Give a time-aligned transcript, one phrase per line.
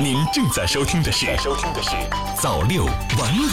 [0.00, 1.90] 您正在收听的是《收听的是
[2.40, 3.46] 早六晚五》。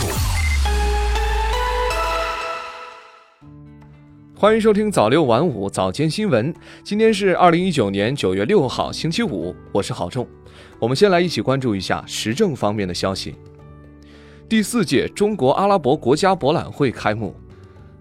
[4.35, 6.53] 欢迎收听早六晚五早间新闻。
[6.83, 10.25] 今天是二零一九年九月六号，星期五，我是郝仲。
[10.79, 13.35] 我们先来一起关注一下时政方面的消息。
[14.47, 17.35] 第四届中国阿拉伯国家博览会开幕。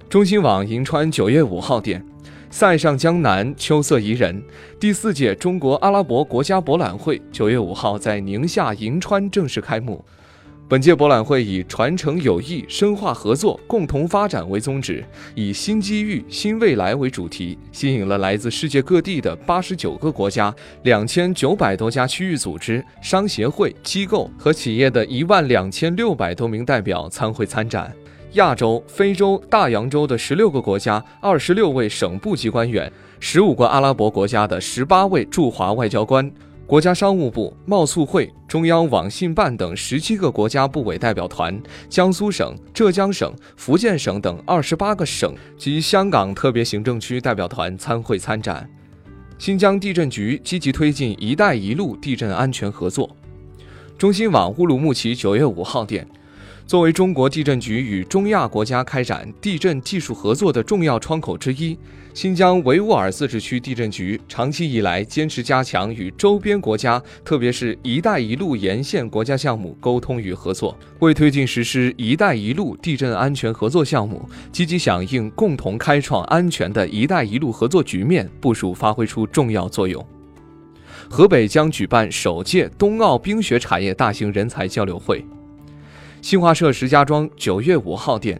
[0.09, 2.07] 中新网银川九月五号电。
[2.51, 4.43] 塞上江南，秋色宜人。
[4.81, 10.03] 第四届中国阿拉伯国家博览会九月五号在宁夏银川正式开幕。
[10.67, 15.05] 本届博览会以传承友谊、深化合作、共同发展为宗旨，
[15.35, 27.91] 以新机遇、新未来为主题，吸引了来自世界各地的八十九个国家、两千九百多家区域组织、商协会、机构和企业的一万两千六百多名代表参会参展。
[28.33, 36.31] 亚洲、非洲、大洋洲的十六个国家、二十六位省部级官员，十五个阿拉伯国家的十八位驻华外交官，
[36.67, 48.69] 国家商务部、贸促会、中央网信办等十七个国家部委代表团，江苏省、浙江省、福建省等二十八个省及香港特别行政区代表团参会参展。
[49.39, 53.09] 新疆地震局积极推进“一带一路”地震安全合作。
[53.97, 56.07] 中新网乌鲁木齐九月五号电。
[56.69, 61.75] 作为中国地震局与中亚国家开展地震技术合作的重要窗口之一，
[62.13, 80.07] 新疆维吾尔自治区地震局长期以来坚持加强与周边国家，特别是一带一路沿线国家项目沟通与合作，为推进实施“一带一路”地震安全合作项目，积极响应共同开创安全的一带一路合作局面部署发挥出重要作用。
[81.09, 85.25] 河北将举办首届冬奥冰雪产业大型人才交流会。
[86.29, 88.39] 新华社石家庄九月五号电，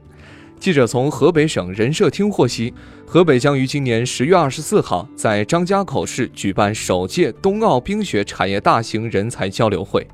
[0.61, 2.75] 记者从河北省人社厅获悉，
[3.07, 10.07] 河北将于今年十月二十四号在张家口市举办首届冬奥冰雪产业大型人才交流会。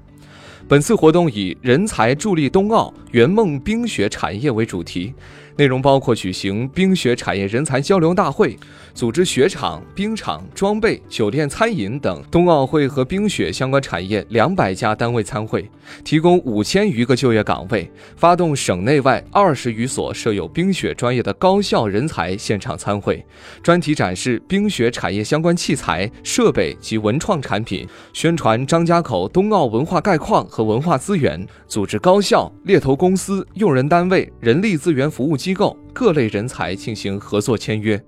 [0.66, 5.12] 本次活动以“人才助力冬奥，圆梦冰雪产业”为主题。
[5.56, 8.58] 内容包括举行冰雪产业人才交流大会，
[8.92, 15.70] 组织雪场、冰场、装备、酒店、餐饮等冬奥会和冰雪相关产业两百家单位参会，
[16.02, 23.24] 提供五千余个就业岗位，发动省内外二十余所设有冰雪专业的高校人才现场参会，
[23.62, 35.36] 专题展示冰雪产业相关器材、设备及文创产品，宣传张家口冬奥文化概况和文化资源，组织高校、猎头公司、用人单位、人力资源服务。
[35.36, 38.00] 机构各类人才进行合作签约。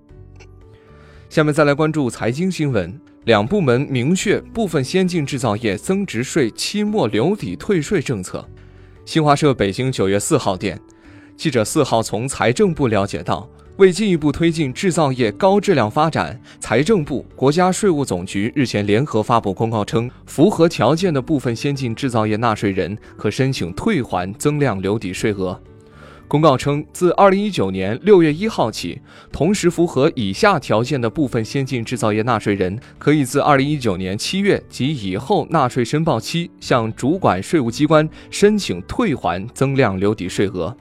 [1.29, 8.49] 下面再来关注财经新闻，两部门明确部分先进制造业增值税期末留抵退税政策。
[9.05, 10.81] 新华社北京九月四号电，
[11.37, 25.61] 记者四号从财政部了解到，为进一步推进制造业高质量发展，财政部、国家税务总局日前联合发布公告称，符合条件的部分先进制造业纳税人可申请退还增量留抵税额。
[26.27, 28.99] 公告称，自二零一九年六月一号起，
[29.31, 40.75] 同时符合以下条件的部分先进制造业纳税人，可以自二零一九年七月及以后纳税申报期，向主管税务机关申请退还增量留抵税额。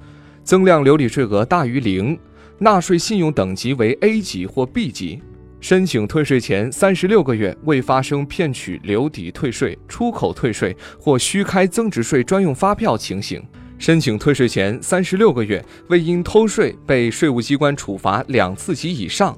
[0.43, 2.15] 增量留抵税额大于零，
[2.57, 5.21] 纳税信用等级为 A 级或 B 级，
[5.59, 13.43] 申请退税前三十六个月未发生骗取留抵退税、出口退税或虚开增值税专用发票情形。
[13.77, 19.37] 申请退税前三十六个月未因偷税被税务机关处罚两次及以上，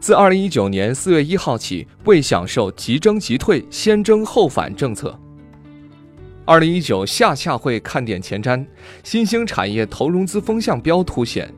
[0.00, 5.16] 自二零一九年四月一号起未享受即征即退、先征后返政策。
[6.44, 8.66] 二零一九夏洽会看点前瞻，
[9.04, 11.48] 新兴产业投融资风向标凸显。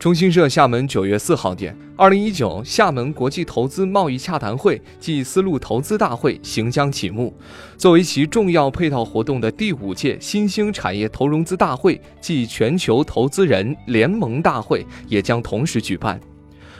[0.00, 7.36] 中新社厦门九月四号电，二零一九厦门国际投资贸易洽谈会暨丝路投资大会行将启幕。
[7.76, 16.18] 作为其重要配套活动的第五届新兴产业投融资大会暨全球投资人联盟大会也将同时举办。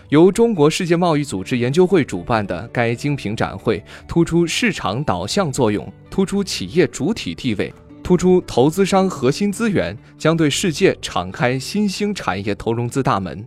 [0.08, 7.70] 由中国世界贸易组织研究会主办的该精品展会，突出市场导向作用，突出企业主体地位。
[8.10, 13.46] 突出投资商核心资源，将对世界敞开新兴产业投融资大门。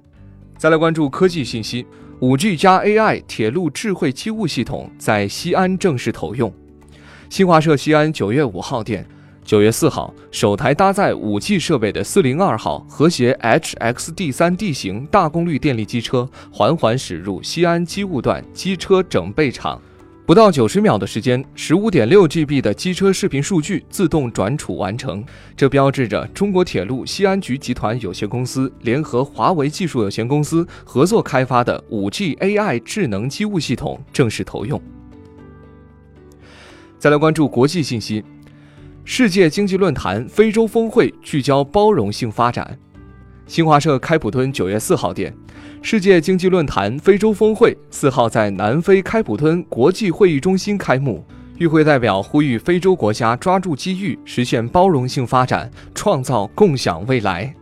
[0.58, 1.86] 再来关注科技信息，
[2.22, 6.50] 五 G 加 AI 铁路智慧机务系统在西安正式投用。
[7.30, 9.06] 新华社西安九月五号电，
[9.44, 19.82] 九月四号，首台搭载 5G 设备的四零二号和谐 HXD 三 D 型大功率电力机车缓缓驶入西安机务段机车整备场。
[20.26, 25.22] 不到九十秒的时间，十五点六 GB 的机车视频数据自动转储完成，
[25.54, 34.82] 这标志着中国铁路西安局集团有限公司联合华为技术有限公司合作开发的五 G AI 智能机务系统正式投用。
[36.98, 38.24] 再来关注国际信息，
[39.04, 42.80] 世界经济论坛非洲峰会聚焦包容性发展。
[43.46, 45.34] 新华社开普敦九月四号电，
[45.82, 51.24] 世界经济论坛非洲峰会四号在南非开普敦国际会议中心开幕。
[51.58, 57.54] 与会代表呼吁非洲国家抓住机遇，实现包容性发展，创造共享未来。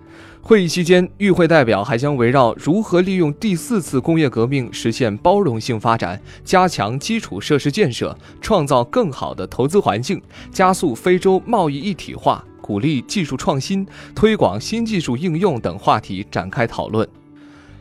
[0.42, 13.86] 会议期间，与会代表还将围绕如何利用第四次工业革命实现包容性发展，加强基础设施建设，创造更好的投资环境，加速非洲贸易一体化，鼓励技术创新，
[14.16, 17.06] 推广新技术应用等话题展开讨论。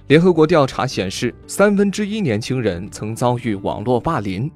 [0.08, 4.50] 联合国调查显示，三分之一年轻人曾遭遇网络霸凌。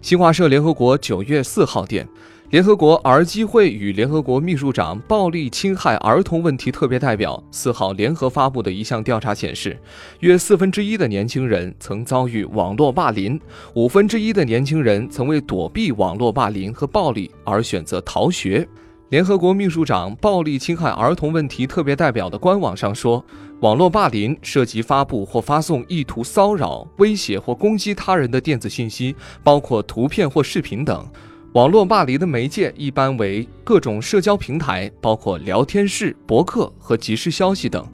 [0.00, 2.06] 新华社联合国九月四号电，
[2.50, 9.76] 联合国儿基会与联合国秘书长暴力侵害儿童问题特别代表四号联合发布的一项调查显示，
[10.20, 13.40] 约四分之一的年轻人曾遭遇网络霸凌，
[13.74, 18.64] 五分之一的年轻人曾为躲避网络霸凌和暴力而选择逃学。
[19.08, 23.24] 联合国秘书长暴力侵害儿童问题特别代表的官网上说，
[23.60, 29.14] 网络霸凌涉及发布或发送意图骚扰、威胁或攻击他人的电子信息，
[29.44, 31.06] 包括图片或视频等。
[31.52, 37.86] 网络霸凌的媒介一般为各种社交平台，包括聊天室、博客和即时消息等。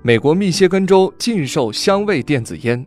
[0.00, 2.84] 美国密歇根州禁售香味电子烟。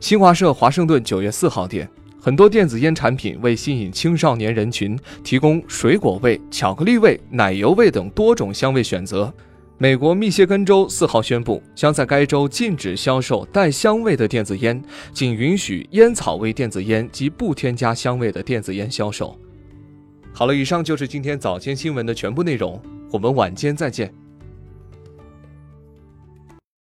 [0.00, 1.88] 新华社华盛顿九月四号电。
[2.24, 9.30] 很多电子烟产品为吸引青少年人群，提供水果味、巧克力味、奶油味等多种香味选择。
[9.76, 14.82] 美国密歇根州四号宣布，将在该州禁止销售带香味的电子烟，
[15.12, 19.38] 仅允许烟草味电子烟及不添加香味的电子烟销售。
[20.32, 22.80] 好了，以上就是今天早间新闻的全部内容，
[23.12, 24.10] 我们晚间再见。